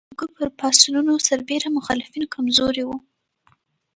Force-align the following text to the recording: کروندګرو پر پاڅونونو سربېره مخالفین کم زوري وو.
کروندګرو 0.19 0.35
پر 0.37 0.49
پاڅونونو 0.59 1.13
سربېره 1.27 1.67
مخالفین 1.77 2.23
کم 2.33 2.45
زوري 2.57 2.83
وو. 2.85 2.95